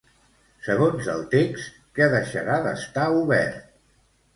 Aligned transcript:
Segons 0.67 1.11
el 1.17 1.21
text, 1.35 1.77
què 2.01 2.11
deixarà 2.17 2.59
d'estar 2.67 3.09
obert? 3.23 3.75